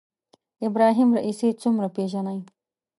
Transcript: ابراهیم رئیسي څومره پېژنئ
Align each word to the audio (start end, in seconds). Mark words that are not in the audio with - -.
ابراهیم 0.67 1.09
رئیسي 1.17 1.49
څومره 1.61 1.87
پېژنئ 1.95 2.39